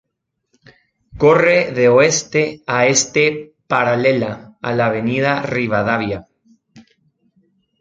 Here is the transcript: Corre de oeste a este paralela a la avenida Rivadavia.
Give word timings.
Corre 1.23 1.59
de 1.77 1.85
oeste 1.87 2.63
a 2.65 2.87
este 2.87 3.53
paralela 3.67 4.57
a 4.63 4.73
la 4.73 4.87
avenida 4.87 5.43
Rivadavia. 5.43 6.27